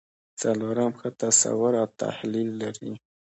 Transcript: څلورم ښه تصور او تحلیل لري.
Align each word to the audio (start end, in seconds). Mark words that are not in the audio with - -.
څلورم 0.41 0.91
ښه 0.99 1.09
تصور 1.21 1.73
او 1.81 1.87
تحلیل 2.01 2.49
لري. 2.61 2.91